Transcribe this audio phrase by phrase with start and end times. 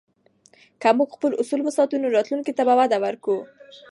[0.81, 3.41] که موږ خپل اصول وساتو، نو راتلونکي ته به وده ورکوو.